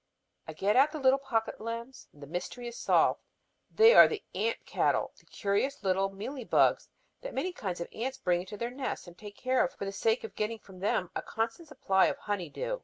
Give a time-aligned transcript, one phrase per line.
[0.47, 2.07] I get out the little pocket lens.
[2.11, 3.21] And the mystery is solved.
[3.69, 6.89] They are the "ant cattle," the curious little mealy bugs
[7.21, 9.91] that many kinds of ants bring into their nests and take care of for the
[9.91, 12.79] sake of getting from them a constant supply of "honey dew."